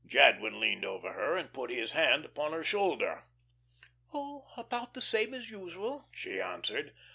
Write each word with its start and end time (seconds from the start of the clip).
Jadwin 0.03 0.59
leaned 0.59 0.83
over 0.83 1.13
her 1.13 1.37
and 1.37 1.53
put 1.53 1.69
his 1.69 1.91
hand 1.91 2.25
upon 2.25 2.53
her 2.53 2.63
shoulder. 2.63 3.25
"Oh, 4.11 4.47
about 4.57 4.95
the 4.95 4.99
same 4.99 5.31
as 5.35 5.51
usual," 5.51 6.07
she 6.11 6.41
answered. 6.41 6.95